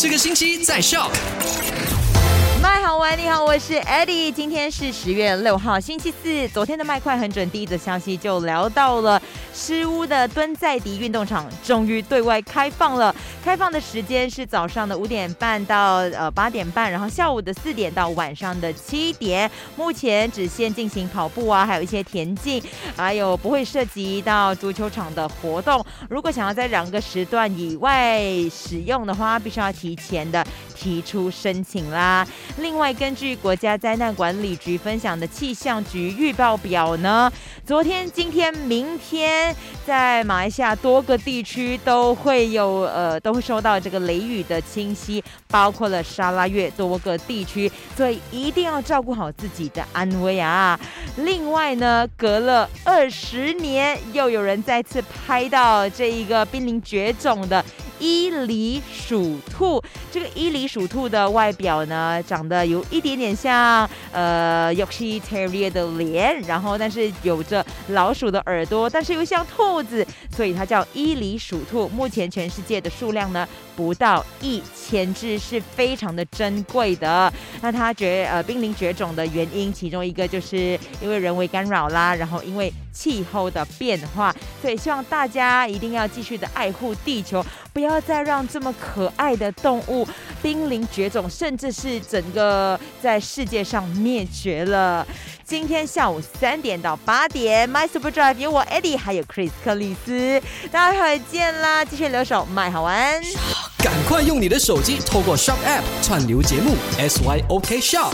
[0.00, 1.10] 这个星期在笑。
[2.62, 4.30] 麦好玩，你好，我是 Eddie。
[4.30, 6.46] 今天是十月六号，星期四。
[6.50, 9.20] 昨天的麦快很准，第一则消息就聊到了
[9.68, 13.14] 失屋的敦在迪运动场终于对外开放了。
[13.44, 19.50] 开放的时间是早上的五点半到呃八点半，然后下午的四点到晚上的七点。
[19.76, 22.62] 目前只限进行跑步啊，还有一些田径，
[22.96, 25.84] 还有不会涉及到足球场的活动。
[26.08, 30.42] 如果想要在两个时段以外使用的话，必须要提前的
[30.74, 32.26] 提出申请啦。
[32.56, 37.30] 另外，根据国家灾难管理局分享的气象局预报表呢，
[37.68, 39.54] 昨天、今天、明天，
[39.86, 50.80] 在马来西亚多个地区都会有呃，都会收到这个雷雨的侵袭，包括了沙拉越多个地区，所以一定要照顾好自己的安危啊。
[51.16, 57.62] 另外呢，隔了二十年，又有人再次拍到这一个濒临绝种的。
[57.98, 71.88] 伊犁鼠兔，这个伊犁鼠兔的外表呢，长得有一点点像呃 Yorkshire Terrier 的脸，然后但是有着老鼠的耳朵，但是又像兔子，所以它叫伊犁鼠兔。
[71.88, 77.32] 目前全世界的数量呢不到一千只，是非常的珍贵的。
[77.60, 87.44] 那它绝呃濒临绝种的原因，其中一个就是因为人为干扰啦，然后因为气候的变化，所以希望大家一定要继续的爱护地球，
[87.78, 90.04] 不要再让这么可爱的动物
[90.42, 95.06] 濒临绝种，甚至是整个在世界上灭绝了。
[95.44, 101.84] 今天下午三点到八点，My Super Drive 有我 Eddie，还有 Chris 克里斯，大家会见啦！
[101.84, 103.22] 继续留守麦好玩，
[103.78, 108.12] 赶快用你的手机透过 Shop App 串流节目 SYOK Shop。